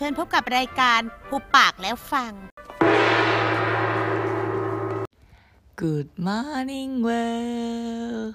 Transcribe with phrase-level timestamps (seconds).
[0.00, 2.32] เชิญพบกับรายการผูปากแล้วฟัง
[5.80, 8.28] Good morning world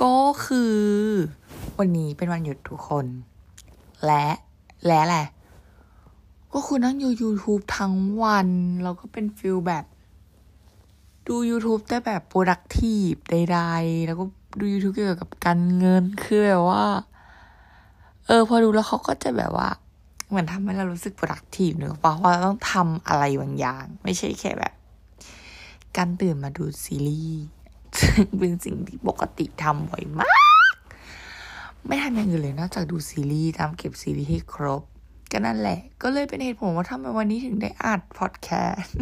[0.00, 0.78] ก็คือ
[1.78, 3.06] วันนี้เป็นวันหยุดทุกคน
[4.06, 4.26] และ
[4.86, 5.26] และแหละ
[6.52, 8.48] ก็คือนั่งอยู่ YouTube ทั้งวัน
[8.82, 9.84] แล้วก็เป็นฟิลแบบ
[11.26, 14.24] ดู YouTube ได้แบบ productive ใดๆ แล้วก็
[14.60, 16.84] ดู YouTube เกี่ยวกับการเงิน คือแบบว่า
[18.26, 19.70] เออ พอดูแล้วเขาก็จะแบบว่า
[20.34, 24.74] มือนทำให้เรารู้สึก productive เนอะเพราะว่าต้องทำอะไรบางอย่าง ไม่ใช่แค่แบบ
[25.96, 27.44] การตื่นมาดูซีรีส์
[28.00, 30.26] ซึ่งเป็นสิ่งที่ปกติทำบ่อยมา
[30.72, 30.74] ก
[31.86, 34.82] ไม่ทำอย่างอื่นเลยนอกจากดูซีรีส์ตามเก็บซีรีส์ให้ครบ
[35.32, 38.96] ก็นั่นแหละ ก็เลยเป็นเหตุผลว่าทำไมวันนี้ถึงได้อัดพอดแคสต์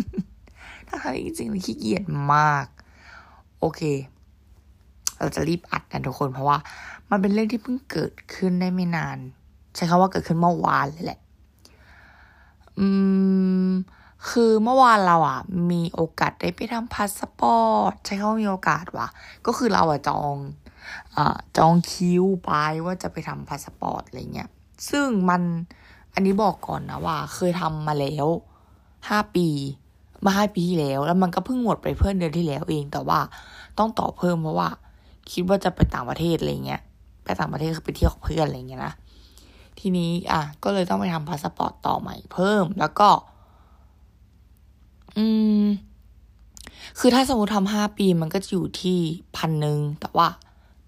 [0.89, 2.05] ถ้าทำจริงๆเลยขี้เกียจ
[2.35, 2.67] มาก
[3.61, 3.81] โอเค
[5.19, 6.59] เราจะรีบอัดกันทุกคนเพราะว่า
[7.11, 9.19] มันเป็นเรื่องที่เพิ่งเกิดขึ้นได้ไม่นาน
[9.77, 11.21] ใช้คำว่าเกิดขึ้นเมื่อวานเลยแหละ
[12.79, 12.89] อื
[13.69, 13.71] ม
[14.29, 15.41] คือเมื่อวานเราอะ
[15.71, 19.09] มีโอกาสได้ไปทำพาสปอร์ต ใช้คำว่ามีโอกาสว่ะ
[19.47, 20.35] ก็คือเราอะจอง
[21.17, 22.51] อ่าจองคิวไป
[22.85, 24.49] ว่าจะไปทำพาสปอร์ตอะไรเงี้ย
[24.91, 25.43] ซึ่งมัน
[26.15, 28.27] อันนี้บอกก่อนนะว่า เคยทำมาแล้ว
[29.09, 29.49] ห้าปี
[30.25, 33.21] มาห้าปีที่แล้ว แล้วมันก็เพิ่งหมดไปเมื่อเดือนที่แล้วเองแต่ว่า
[33.79, 34.71] ต้องต่อเพิ่มเพราะว่า
[35.33, 36.83] คิดว่าจะไปต่างประเทศอะไรเงี้ย
[37.25, 38.95] ไปต่างประเทศคือไปเที่ยวกับเพื่อนอะไรเงี้ยนะ
[39.79, 43.09] ทีนี้อะก็เลยต้องไปทำพาสปอร์ตต่อใหม่เพิ่ม แล้วก็
[45.17, 45.27] อื
[45.65, 45.67] ม
[46.99, 48.99] คือถ้าสมมติทำห้าปีมันก็จะอยู่ที่
[49.37, 50.29] พันหนึ่งแต่ว่า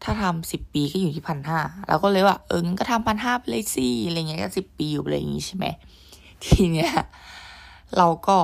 [0.02, 5.66] ถ้าทำสิบปีก็อยู่ที่พันห้าเราก็เลยว่าเอองั้นก็ทำพันห้าไปเลยสิอะไรเงี้ยก็สิบปีอยู่อะไรอย่างงี้ใช่ไหม
[6.44, 6.92] ทีเนี้ย
[7.96, 8.38] เราก็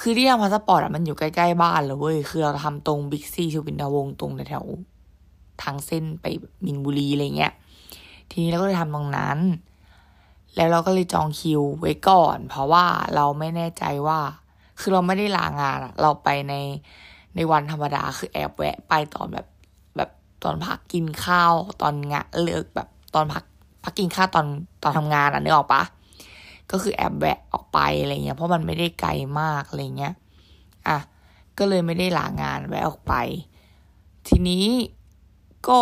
[0.00, 4.64] คือที่ทำพาสปอร์ตอะมันอยู่ใกล้ๆบ้านเลยเว้ยคือเราทำตรงบิ๊กซีสุวินทวงศ์ตรงแถว
[5.62, 6.26] ทางเส้นไป
[6.64, 7.52] มินบุรีอะไรเงี้ย
[8.32, 9.38] ทีนี้เราก็เลยทำตรงนั้น
[10.56, 14.20] แล้วเราก็เลยจองคิวไว้ก่อน เพราะว่าเราไม่แน่ใจว่า
[14.80, 16.54] คือเราไม่ได้ลางานอะเราไปใน
[17.34, 19.46] ในวันธรรมดาคือแอบแวะไปตอนแบบ
[19.96, 20.10] แบบ
[20.44, 23.44] ตอนพักกินข้าวตอนงานเลิกแบบตอนพัก
[23.84, 24.46] พักกินข้าวตอน
[24.82, 25.82] ตอนทำงานอะนึกออกปะ
[26.70, 29.10] ก็คือแอบแวะออกไปอะไรเงี้ย เพราะมันไม่ได้ไกล
[29.40, 30.14] มากอะไรเงี้ย
[30.88, 30.98] อะ
[31.58, 33.14] ก็เลยไม่ได้ลางานแวะออกไป
[34.28, 34.66] ทีนี้
[35.68, 35.80] ก็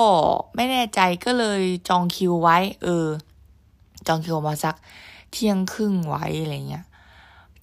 [0.54, 3.06] ไม่แน่ใจก็เลยจองคิวไว้ เออ
[4.06, 4.76] จองคิวมาสัก
[5.32, 6.84] เที่ยงครึ่งไว้อะไรเงี้ย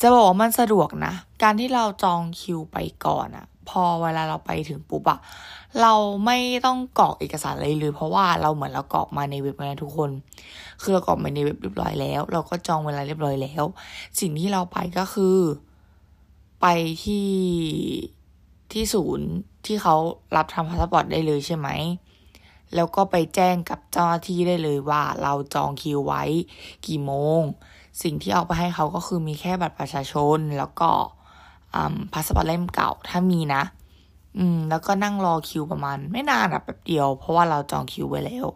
[0.01, 1.13] จะบอกว่ามันสะดวกนะ
[1.44, 5.19] การที่เราจองคิวไปก่อนอะพอเวลาเราไปถึงปุ๊บอะ
[5.81, 5.94] เรา
[6.25, 10.09] ไม่ต้องกรอกเอกสารอะไรเลยเพราะว่าเราเหมือนเรากรอกมาในเว็บนะทุกคน
[10.81, 13.63] คือเรากรอกมาในเว็บเรียบร้อยแล้ว เราก็จองเวลาเรียบร้อยแล้ว
[14.19, 15.38] สิ่งที่เราไปก็คือ
[16.61, 16.66] ไป
[17.03, 17.28] ที่
[18.72, 19.29] ที่ศูนย์
[19.66, 19.95] ที่เขา
[20.35, 21.69] รับทำพาสปอร์ตได้เลยใช่ไหม
[22.75, 26.23] แล้วก็ไปแจ้งกับเจ้าหน้าที่ได้เลยว่าเราจองคิวไว้
[26.85, 27.41] กี่โมง
[28.03, 30.89] สิ่งที่เอาไปให้เขาก็คือมีแค่บัตรประชาชนแล้วก็
[32.13, 33.63] พาสปอร์ตเล่มเก่าถ้ามีนะ
[34.38, 38.47] อืม แล้วก็นั่งรอคิวประมาณ ไม่นานอะแป๊บเดียว เพราะว่าเราจองคิวไว้แล้ว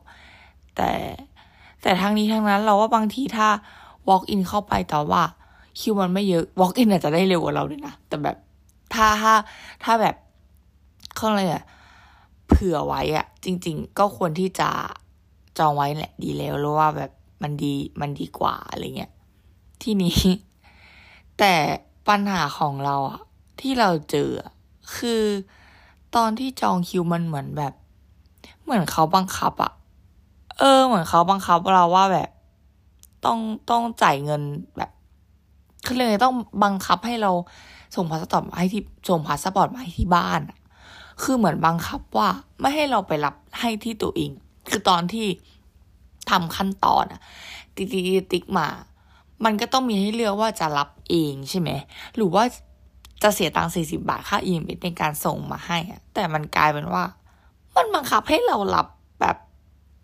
[0.76, 0.92] แต่
[1.82, 3.48] แต่ทั้งนี้ทั้งนั้นเราว่าบางทีถ้า
[4.10, 5.24] walk in เข้าไปแต่ว่า
[5.80, 8.38] คิวมันไม่เยอะ walk in อาจจะได้เร็วกว่าเราด้วยนะ แต่แบบ
[8.94, 9.34] ถ้าถ้า
[9.84, 10.16] ถ้าแบบ
[11.16, 11.64] เขาเลยอะ
[12.48, 14.70] เผื่อไว้อะจริง ๆ ก็ควรที่จะ
[15.58, 19.12] จองไว้แหละดีแล้วหรือว่าแบบมันดีมันดีกว่าอะไรเงี้ย
[19.82, 20.20] ทีนี้
[21.40, 21.54] แต่
[22.08, 23.20] ปัญหาของเราอะ
[23.60, 24.30] ที่เราเจอ
[24.96, 25.24] คือ
[26.16, 27.74] ตอนที่จองคิวมันเหมือนแบบ
[28.64, 29.72] เหมือนเขาบังคับอะ
[30.60, 32.30] เออ เหมือนเขาบังคับเราว่าแบบ
[33.26, 34.42] ต้องต้องจ่ายเงิน
[34.78, 34.92] แบบ
[35.86, 37.32] คือเลยต้องบังคับให้เรา
[37.96, 40.42] ส่งพาสปอร์ตมาให้ที่ส่งพาสปอร์ตมาให้ที่บ้าน
[41.22, 42.30] คือเหมือนบังคับว่า
[42.60, 44.32] ไม่ให้เราไปรับให้ที่ตัวเอง
[44.70, 45.28] คือตอนที่
[46.30, 47.22] ทำขั้นตอนอะ
[47.76, 48.68] ติ๊กติ๊กติ๊กมา
[49.46, 51.70] มันก็ต้องมีให้เลือกว่าจะรับเองใช่ไหม
[52.16, 52.44] หรือว่า
[53.24, 57.04] จะเสียตังค์สี่สิบาทค่าอีเมลในการส่งมาให้อะแต่มันกลายเป็นว่า
[57.76, 58.88] มันบังคับให้เรารับ
[59.20, 59.38] แบบ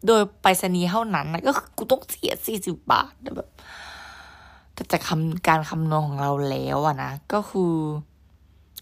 [0.08, 3.50] โดยไปรษณีย์เท่านั้นนะก็คือกูต้องเสียสี่สิบาทแบบ
[4.92, 7.74] จากคำการคำนวณของเราแล้วอะนะ ก็คือ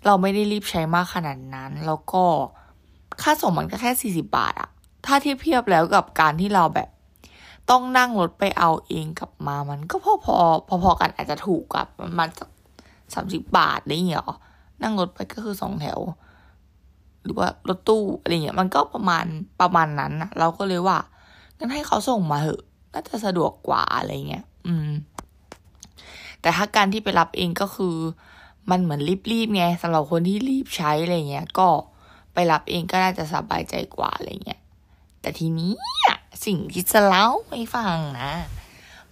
[0.05, 2.23] เราไม่ได้รีบใช้มากขนาดนั้น แล้วก็
[3.21, 4.69] ค่าส่งมันก็แค่สี่สิบาทอะ
[5.05, 6.89] ถ้าเทียบเทียบแล้วกับการที่เราแบบ
[7.69, 10.35] ต้องนั่งรถไปเอาเองกลับมา มันก็พอพอ
[10.67, 12.49] พอพอกันอาจจะถูกกับประมาณสัก
[13.13, 14.27] สามสิบบาทได้เหรอ
[14.81, 15.99] นั่งรถไปก็คือสองแถว
[17.23, 19.25] หรือว่ารถตู้อะไรเงี้ย มันก็ประมาณ
[19.61, 20.99] ประมาณนั้นนะเราก็เลยว่า
[21.57, 22.61] งั้นให้เขาส่งมาเถอะ
[22.93, 24.89] น่าจะสะดวกกว่าอะไรเงี้ย อืม
[26.45, 27.95] แต่ถ้าการที่ไปรับเองก็คือ
[28.71, 29.01] มันเหมือน
[29.31, 31.67] รีบๆไงสำหรับคนที่รีบใช้อะไรเงี้ย ก็
[32.33, 34.61] ไปรับเองก็น่าจะสบายใจกว่าอะไรเงี้ย
[35.21, 35.71] แต่ทีนี้
[36.45, 38.31] สิ่งที่จะเล่าให้ฟังนะ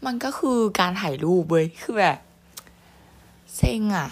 [0.05, 2.17] มันก็คือการถ่ายรูปเว้ยคือแบบ
[3.55, 4.09] เซ็งอะ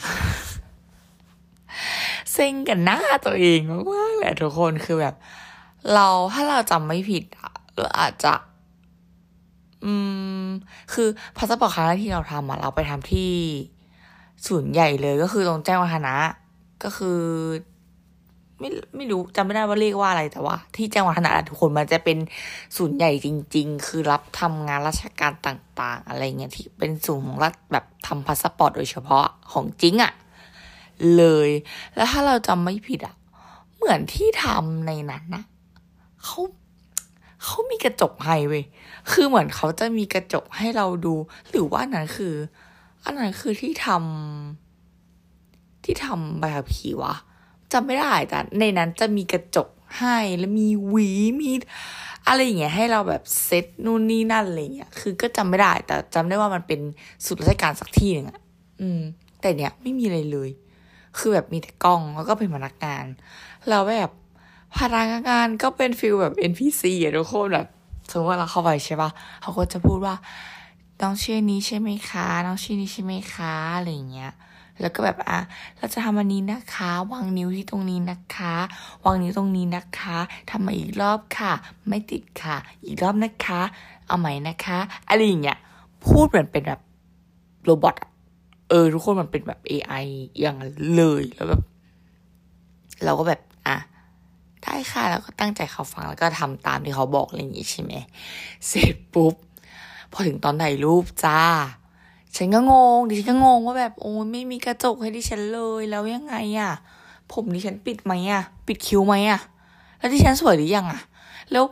[2.33, 3.59] เซ็งกันหน้าตัวเอง
[3.93, 5.15] มากๆแหละทุกคนคือแบบ
[5.93, 7.23] เราถ้าเราจำไม่ผิด
[7.77, 8.33] เราอาจจะ
[9.85, 9.93] อื
[10.43, 10.47] ม
[10.93, 11.07] คือ
[11.37, 13.31] พาสปอร์ตครั้งแรกที่เราทำอะเราไปทำที่
[14.47, 16.15] ศูนย์ใหญ่เลยก็คือตรงแจ้งวัฒนะ
[16.83, 17.19] ก็คือ
[18.59, 22.17] ไม่ไม่รู้จำไม่ได้ว่าเรียกว่าอะไรแต่ว่า ที่แจ้งวัฒนะทุกคนมันจะเป็น
[22.75, 30.13] ศูนย์ใหญ่จริง ๆ คือรับทำงานราชการต่าง ๆ อะไรเงี้ยที่เป็นศูนย์ของรัฐแบบทำพาสปอร์ตโดยเฉพาะของจริงอะ
[31.17, 31.49] เลย
[31.95, 33.15] แล้วถ้าเราจำไม่ผิดอะ
[33.75, 35.43] เหมือนที่ทำในนั้นนะ
[36.23, 36.41] เขา
[37.43, 38.63] เขามีกระจกให้เว้ย
[39.11, 41.15] คือเหมือนเขาจะมีกระจกให้เราดู
[41.49, 42.33] หรือว่านั้นคือ
[43.03, 47.13] อันนั้นคือที่ทำที่ทำใบขับขี่วะ
[47.71, 51.09] จำไม่ได้แต่ในนั้นจะมีกระจกให้แล้วมีหวี
[51.41, 51.51] มี
[52.27, 56.79] อะไรอย่างเงี้ยให้เราแบบเซ็ตนู่นนี่นั่นอะไรเงี้ย คือก็จำไม่ได้ แต่จำได้ว่ามันเป็น
[57.25, 58.39] สุดราชการสักที่หนึ่งอะ
[58.81, 59.01] อืม
[59.41, 60.49] แต่เนี้ยไม่มีอะไรเลย
[61.17, 63.05] คือแบบมีแต่กล้องแล้วก็เป็นพนักงาน
[63.69, 64.11] เราแบบ
[64.77, 67.67] พนักงานก็เป็นฟิลแบบ NPC อะทุกคนแบบ
[68.09, 69.09] สมมติว่าเราเข้าไปใช่ปะ
[69.41, 70.15] เขาก็จะพูดว่า
[71.01, 74.31] น้องชื่อนี้ใช่ไหมคะน้องชื่อนี้ใช่ไหมคะอะไรอย่างเงี้ย
[74.81, 75.39] แล้วก็แบบอะ
[75.77, 78.55] เราจะทำอันนี้นะคะ วางนิ้วที่ตรงนี้นะคะ
[79.05, 80.17] วางนิ้วตรงนี้นะคะ
[80.49, 81.51] ทำมาอีกรอบค่ะ
[81.87, 83.61] ไม่ติดค่ะ อีกรอบนะคะ
[84.07, 84.79] เอาใหม่นะคะ
[85.09, 85.57] อะไรอย่างเงี้ย
[86.05, 86.79] พูดเหมือนเป็นแบบ
[87.63, 88.09] โรบอทอะ
[88.69, 90.05] เออ ทุกคนมันเป็นแบบ AI
[90.39, 91.61] อย่างนั้นเลยแล้วแบบ
[93.05, 93.41] เราก็แบบ
[94.71, 97.93] อ่ค่ะ แล้วก็ตั้งใจเขาฟังแล้วก็ทำตามที่เขาบอกอะไรอย่างงี้ใช่ไหม
[98.67, 99.33] เสร็จปุ๊บ
[100.11, 101.39] พอถึงตอนถ่ายรูปจ้า
[102.35, 106.71] ฉันก็งงดิฉันก็งงว่าแบบโอ้ยไม่มีกระจกให้ดิฉันเลยแล้วยังไงอะ่ะ
[107.31, 109.39] ผมดิฉันปิดไหมอะ่ะ ปิดคิ้วไหมอะ่ะ
[109.97, 110.99] แล้วดิฉันสวยหรือยังอะ่ะ
[111.51, 111.63] แล้ว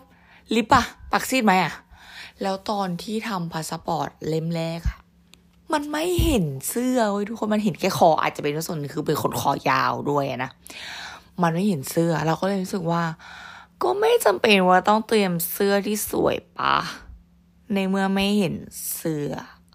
[0.55, 1.73] ลิปอะปักซีดไหมอะ่ะ
[2.41, 4.97] แล้วตอนที่ทำพาสปอร์ตเล่มแรกอะ
[5.73, 10.51] มันไม่เห็นเสื้อเว้ยทุกคนมันเห็นแค่คออาจจะเป็นส่วนหนึ่งคือเป็นขนคอยาวด้วยนะ
[11.41, 13.03] มันไม่เห็นเสื้อ เราก็เลยรู้สึกว่า
[13.83, 16.75] ก็ไม่จำเป็นว่าต้องเตรียมเสื้อที่สวยปะ
[17.73, 18.55] ในเมื่อไม่เห็น
[18.95, 19.31] เสื้อ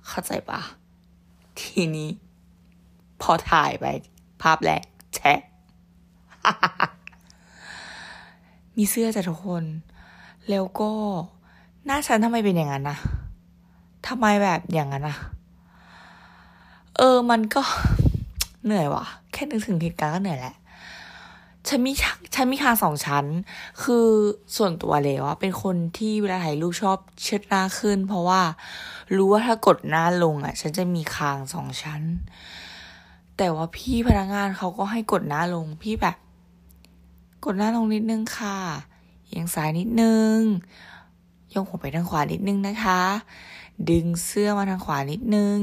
[0.09, 0.61] เข้าใจปะ
[1.61, 2.11] ทีนี้
[3.21, 3.87] พอถ่ายไป
[4.43, 4.85] ภาพแรก
[5.15, 5.39] แชะ
[8.77, 9.65] มีเสื้อจ้ะทุกคน
[10.51, 10.91] แล้วก็
[11.85, 12.99] หน้าฉันทำไมเป็นอย่างนั้นนะ
[14.09, 15.17] ทำไมแบบอย่างนั้นนะ
[16.97, 17.63] เออ มันก็
[18.65, 20.55] เหนื่อยว่ะ แค่นึกถึงเหตุการณ์ก็เหนื่อยแหละ
[21.69, 21.93] ฉันมี
[22.35, 23.25] ฉันมีคางสองชั้น
[23.83, 24.07] คือ
[24.57, 28.41] ส่วนตัวเลยว่าเป็นคนที่เวลาถ่ายรูปชอบเชิดหน้าขึ้น เพราะว่า
[29.17, 32.03] รู้ว่าถ้ากดหน้าลงอะฉันจะมีคางสองชั้น
[33.37, 36.17] แต่ว่าพี่พนักงานเขาก็ให้กดหน้าลง พี่แบบ
[37.45, 38.59] กดหน้าลงนิดนึงค่ะ
[39.27, 40.39] เอียงซ้ายนิดนึง
[41.55, 43.03] ยกหัวไปทางขวานิดนึงนะคะ
[43.91, 45.57] ดึงเสื้อมาทางขวานิดนึง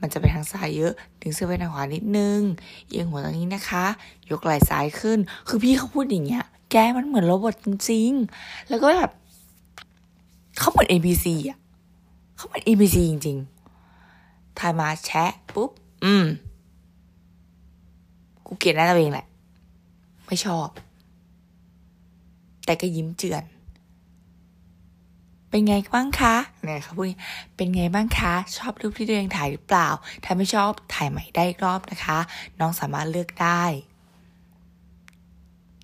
[0.00, 2.40] มันจะไปทางซ้ายเยอะ ดึงเสื้อไปทางขวานิดนึง
[2.88, 3.86] เอียงหัวตรงนี้นะคะ
[4.30, 5.18] ยกไหล่ซ้ายขึ้น
[5.48, 9.12] คือพี่เขาพูดอย่างเงี้ย แกมันเหมือนโรบอทจริงๆ แล้วก็แบบ
[10.58, 11.58] เขาเหมือน ABC อะ
[12.36, 15.70] เขาเหมือน ABC จริงๆถ่ายมาแชะปุ๊บ
[16.04, 16.24] อืม
[18.46, 19.26] กูเกลียดหน้าตัวเองแหละ
[20.26, 20.68] ไม่ชอบ
[22.64, 23.44] แต่ก็ยิ้มเจือน
[25.54, 27.06] เป็นไงบ้างคะเนี่ยเขาพูด
[27.56, 29.88] เป็นไงบ้างคะ ชอบรูปที่ตัวเองถ่ายหรือเปล่า
[30.24, 32.18] ถ้าไม่ชอบถ่ายใหม่ได้อีกรอบนะคะ
[32.58, 33.62] น้องสามารถเลือกได้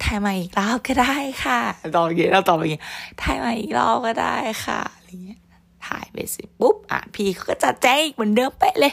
[0.03, 1.61] ถ่ายใหม่อีกรอบก็ได้ค่ะ
[1.97, 2.83] ตอบอย่างนี้เราตอบอย่างเงี้
[3.23, 5.41] ถ่ายใหม่อีกรอบก็ได้ค่ะอะไรเงี้ย
[5.87, 8.93] ถ่ายไปสิปุ๊บอะพี่เขาก็จัดแจ้งอีกเหมือนเดิมเป๊ะเลย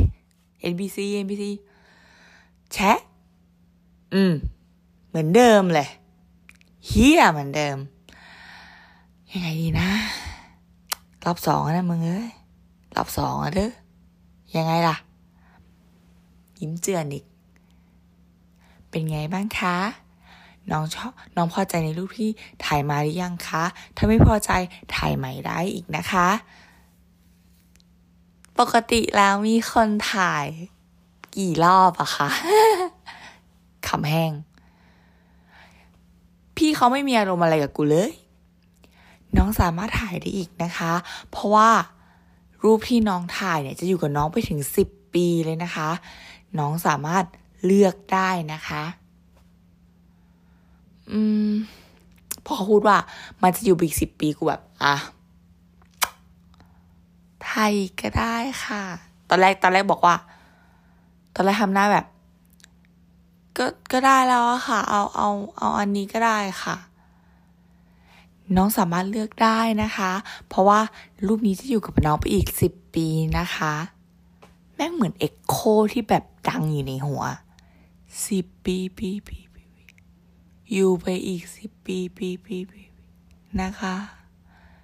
[0.72, 1.44] NBC NBC
[2.74, 3.00] แชะ
[4.14, 4.34] อืม
[5.08, 5.90] เหมือนเดิมเลย
[6.88, 7.78] เฮียเหมือนเดิม
[9.32, 9.90] ยังไงดีนะ
[11.30, 12.30] รอบสองนะมึงเอ้ย
[12.96, 13.72] รอบสองอะเด้อ
[14.56, 14.96] ยังไงล่ะ
[16.60, 17.26] ยิ้มเจือนอีก
[18.90, 19.78] เป็นไงบ้างคะ
[20.72, 22.30] น้องชอบน้องพอใจในรูปที่
[22.66, 23.64] ถ่ายมาหรือยังคะ
[23.96, 24.52] ถ้าไม่พอใจ
[24.96, 26.28] ถ่ายใหม่ได้อีกนะคะ
[28.60, 30.46] ปกติแล้วมีคนถ่าย
[31.36, 32.30] กี่รอบอะคะ
[33.88, 34.32] ขำแห้ง
[36.58, 38.12] พี่เขาไม่มีอารมณ์อะไรกับกูเลย
[39.38, 40.94] น้องสามารถถ่ายได้อีกนะคะ
[41.32, 41.70] เพราะว่า
[42.64, 45.90] รูปที่น้องถ่ายเนี่ยจะอยู่กับน้องไปถึงสิบปีเลยนะคะ
[46.60, 47.24] น้องสามารถ
[47.66, 48.84] เลือกได้นะคะ
[51.12, 51.52] อืม
[52.46, 52.98] พอพูดว่า
[53.42, 54.96] มันจะอยู่อีกสิบปีกูแบบอะ
[57.46, 58.84] ไทยก็ได้ค่ะ
[59.30, 60.16] ตอนแรกตอนแรกบอกว่า
[61.36, 62.06] ตอนแรกทำหน้าแบบ
[63.58, 66.76] ก็ก็ได้แล้วอะค่ะ เอาเอาเอาอันนี้ก็ได้ค่ะ
[68.56, 70.12] น้องสามารถเลือกได้นะคะ
[70.48, 70.80] เพราะว่า
[71.28, 73.08] รูปนี้จะอยู่กับน้องไปอีกสิบปี
[73.40, 73.74] นะคะ
[74.76, 75.58] แม่งเหมือนเอ็กโค
[75.94, 77.24] ที่แบบดังอยู่ในหัว
[78.28, 79.64] สิบปีปีปีปี
[80.74, 82.82] อยู่ไปอีกสิบปีปีปีปี
[83.62, 83.96] นะคะ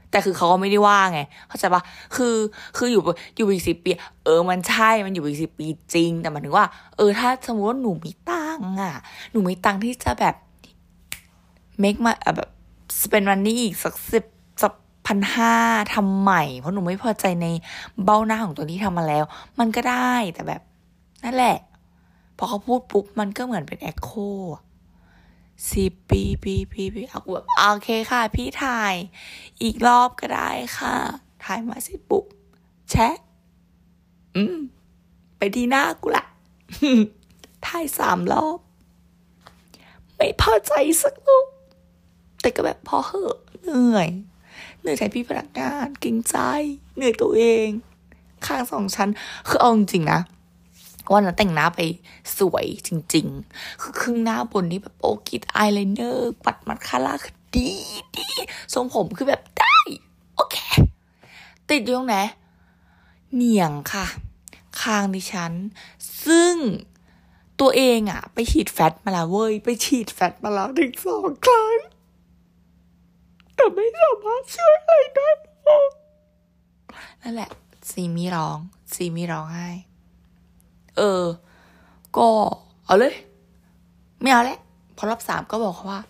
[0.09, 1.81] แต่คือเขาก็ไม่ได้ว่าไง เข้าใจปะ
[2.15, 2.35] คือ
[2.77, 3.01] คืออยู่
[3.37, 3.89] อยู่อีกสิบปี
[4.23, 6.65] เออมันใช่มันอยู่อีกสิบปีจริง แต่หมายถึงว่า
[6.97, 8.95] เออ ถ้าสมมติว่าหนูมีตังค์อะ
[9.31, 10.35] หนูมีตังค์ที่จะแบบ
[11.83, 12.49] make มาแบบ
[13.01, 14.25] spend money อีกสักสิบ
[14.61, 14.73] สัก
[15.07, 15.55] พันห้า
[15.93, 17.47] ทำใหม่ เพราะหนูไม่พอใจใน
[18.03, 19.23] เบ้าหน้าของตัวที่ทำมาแล้ว
[19.59, 20.61] มันก็ได้แต่แบบ
[21.23, 21.57] นั่นแหละ
[22.37, 24.11] พอเขาพูดปุ๊บ มันก็เหมือนเป็นแอคโค
[25.71, 28.93] สิบปีปีปีปีเอาแบบโอเคค่ะ พี่ถ่าย
[29.61, 30.95] อีกรอบก็ได้ค่ะ
[31.43, 32.25] ถ่ายมาสิปุ๊บ
[32.91, 33.15] แชะ
[34.35, 34.57] อืม
[35.37, 36.25] ไปที่หน้ากูละ
[37.65, 38.59] ถ่ายสามรอบ
[40.15, 41.47] ไม่พอใจสักลูก
[42.43, 44.09] แต่ก็แบบพอเหอะเหนื่อย
[44.79, 46.37] เหนื่อยใจพี่พนักงานเกรงใจ
[46.95, 47.67] เหนื่อยตัวเอง
[48.45, 49.09] ข้างสองชั้น
[49.47, 50.19] คือเอาจริงๆนะ
[51.11, 51.81] วันนั้นแต่งหน้าไป
[52.37, 57.69] สวยจริง ๆ คือครึ่งหน้าบนนี่แบบโอกิดอายไลเนอร์ปัดมัดคาร่าคือดี
[58.15, 58.27] ดี
[58.73, 59.75] ทรงผมคือแบบได้
[60.35, 60.57] โอเค
[61.69, 62.17] ติดอยู่ตรงไหน
[63.33, 64.05] เหนียงค่ะ
[64.81, 65.53] คางดิฉัน
[66.25, 66.55] ซึ่ง
[67.59, 71.77] ตัวเองอะไปฉีดแฟตมาแล้วเว้ย ไปฉีดแฟตมาแล้วถึงสองครั้ง
[73.75, 75.29] ไม่สามารถช่วยอะไรได้
[77.21, 77.49] นั่นแหละ
[77.89, 78.57] ซีมีร้อง
[78.93, 79.69] ซีมีร้องไห้
[80.97, 81.23] เออ
[82.17, 82.27] ก็
[82.85, 83.13] เอาเลย
[84.21, 84.59] ไม่เอาแล้ว
[84.97, 86.01] พอรอบสามก็บอกเขาว่า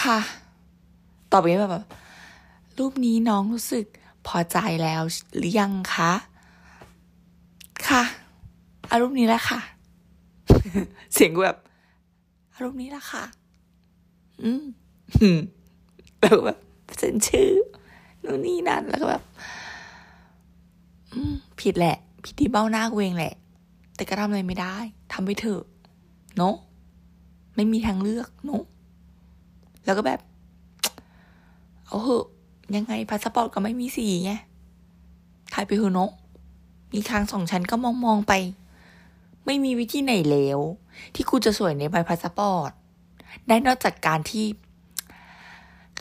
[0.00, 0.18] ค่ะ
[1.32, 1.84] ตอบไปแบบ
[2.78, 3.86] รูปนี้น้องรู้สึก
[4.26, 5.02] พอใจแล้ว
[5.36, 6.12] หรือยังคะ
[7.88, 8.02] ค่ะ
[8.90, 9.60] อารูปนี้แหละค่ะ
[11.14, 11.58] เสียงกูแบบ
[12.52, 13.24] อารูปนี้แหละค่ะ
[14.42, 14.64] อืม
[16.20, 16.58] แล้วแบบ
[17.04, 17.50] เซ็นชื่อ
[18.24, 19.22] นู่นนี่นั่นแล้วก็แบบ
[21.60, 23.34] ผิดแหละ ผิดที่เบ้าหน้ากูเองแหละ
[23.96, 24.76] แต่ก็ทำอะไรไม่ได้
[25.12, 25.62] ทำไปเถอะ
[26.36, 26.54] เนาะ
[27.54, 28.62] ไม่มีทางเลือกเนาะ
[29.84, 30.20] แล้วก็แบบ
[31.86, 32.26] เอาเหอะ
[32.76, 34.32] ยังไงพาสปอร์ตก็ไม่มีสีไง
[35.52, 36.10] ถ่ายไปเถอะเนาะ
[36.92, 38.32] มีคางสองชั้นก็มองมองไป
[39.46, 40.60] ไม่มีวิธีไหนแล้ว
[41.14, 42.70] ที่กูจะสวยในใบพาสปอร์ต
[43.48, 44.44] ได้นอกจากการที่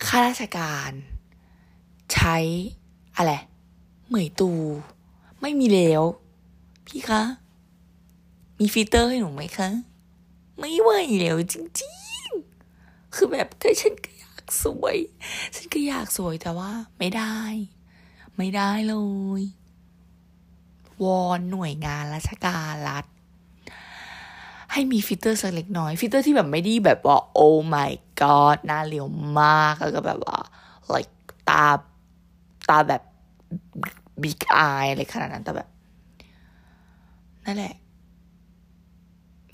[0.08, 0.92] ข้าราชการ
[2.14, 2.38] ใช้
[3.18, 3.32] อะไร
[4.08, 4.52] Meitu
[5.42, 6.04] ไม่มีแล้ว
[6.88, 7.24] พี่คะ
[8.60, 9.70] มีฟิลเตอร์ให้หนูไหมคะ
[10.60, 11.94] ไม่ไหวแล้วจริ
[12.26, 14.98] งๆ คือแบบก็ฉันก็อยากสวย
[15.56, 17.38] ฉันก็อยากสวยแต่ว่า ไม่ได้
[18.38, 18.96] ไม่ได้เล
[19.40, 19.44] ย
[21.04, 23.06] วอนหน่วยงานราชการรัฐ
[24.72, 27.92] ให้มีฟิลเตอร์สักเล็กน้อยฟิลเตอร์ที่แบบไม่ได้แบบว่า oh my
[28.24, 29.08] god หน้าเรียว
[29.42, 30.40] มากแล้วก็แบบว่า
[30.94, 31.14] like
[31.50, 31.66] ตา
[32.70, 33.04] ตาแบบ
[34.22, 35.70] big eye อะไรขนาดนั้นแต่แบบ
[37.46, 37.76] นั่นแหละ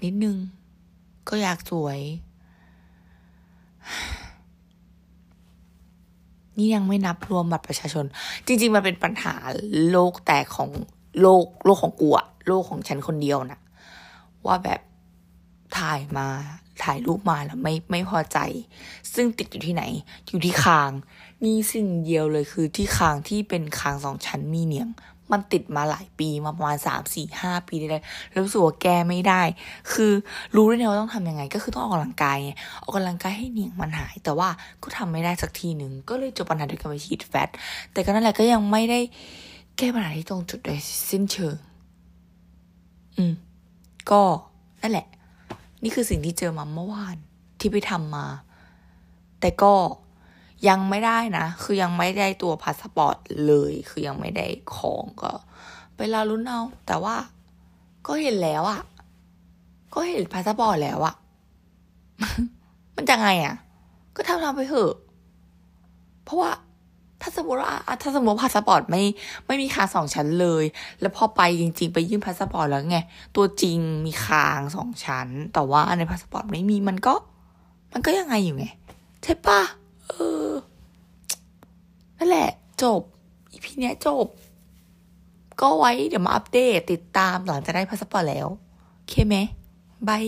[0.04, 0.38] นิดนึง
[1.30, 2.00] ก็อยากสวย
[6.58, 8.06] นี่ยังไม่นับรวมบัตรประชาชน
[8.46, 9.36] จริง ๆ มันเป็นปัญหา
[9.90, 10.70] โลกแตกของ
[11.22, 13.60] โลกโลกของกูอะโลกของฉันคนเดียวนะ
[14.46, 14.82] ว่าแบบ
[15.78, 16.28] ถ่ายมา
[16.84, 18.38] ถ่ายรูปมาแล้วไม่ไม่พอใจ
[19.14, 19.84] ซึ่งติดอยู่ที่ไหน
[20.28, 20.92] อยู่ที่คาง
[21.44, 24.90] นี่สิ่งเดียวเลยคือที่คางที่เป็นคางสองชั้นมีเนียง
[25.34, 27.88] มันติดมาหลายปีมาประมาณสามสี่ห้าปีได้
[28.32, 29.42] แล้วรู้สึกว่าแก้ไม่ได้
[29.92, 30.12] คือ
[30.56, 32.40] รู้ด้วยนะว่าต้องทำยังไง ก็คือต้องออกกำลังกาย
[32.82, 34.50] ออกกำลังกายให้เนียงมันหาย แต่ว่า
[34.84, 37.50] ก็ทำไม่ได้สักทีหนึ่งก็เลยจบปัญหาด้วยการไปฉีดแฟต
[37.92, 39.00] แต่ก็นั่นแหละก็ยังไม่ได้
[39.78, 41.56] แก้ปัญหาที่ตรงจุดโดยสิ้นเชิง
[43.18, 43.34] อืม
[44.12, 44.22] ก็
[44.82, 45.08] นั่นแหละ
[45.84, 47.18] นี่คือสิ่งที่เจอมาเมื่อวาน
[47.60, 48.26] ที่ไปทำมา
[49.40, 49.74] แต่ก็
[50.68, 54.46] ยังไม่ได้นะ คือยังไม่ได้ตัวพาสปอร์ตเลย คือยังไม่ได้
[54.76, 55.32] ของก็
[55.96, 57.16] ไปรอลุ้นเอา แต่ว่า
[58.08, 58.82] ก็เห็นแล้วอะ
[59.94, 61.16] ก็เห็นพาสปอร์ตแล้วอะ
[62.96, 63.56] มันจะไงอะ
[64.16, 64.94] ก็ทำทำไปเถอะ
[66.24, 66.52] เพราะว่า
[67.22, 69.04] ถ้าสมมติว่าถ้าสมมติว่าพาสปอร์ตไม่
[69.48, 70.64] ไม่มีคางสองชั้นเลย
[71.02, 73.00] แล้วพอไปจริง ๆ ไปยื่นพาสปอร์ตแล้วไง
[73.36, 77.14] ตัวจริงมีคางสองชั้น แต่ว่าในพาสปอร์ตไม่มีมันก็
[77.94, 78.66] มันก็ยังไงอยู่ไง
[79.24, 79.62] ใช่ปะ
[80.08, 80.14] เอ
[80.48, 80.50] อ
[82.18, 82.50] นั่นแหละ
[82.84, 83.02] จบ
[83.52, 84.28] EP เนี้ยจบ
[85.62, 88.48] ก็ไว้เดี๋ยวมาอัปเดตติดตามหลังจากได้พาสปอร์ตแล้ว
[88.96, 89.36] โอเคไหม
[90.10, 90.26] บาย